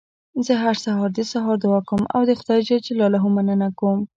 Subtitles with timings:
[0.45, 2.87] زه هره ورځ د سهار دعا کوم او د خدای ج
[3.35, 3.99] مننه کوم